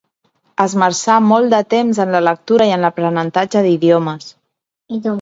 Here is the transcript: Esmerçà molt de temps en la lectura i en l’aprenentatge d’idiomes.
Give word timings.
Esmerçà 0.63 1.17
molt 1.33 1.53
de 1.55 1.59
temps 1.75 2.01
en 2.07 2.15
la 2.17 2.23
lectura 2.31 2.69
i 2.71 2.75
en 2.79 2.87
l’aprenentatge 2.89 3.67
d’idiomes. 3.71 4.31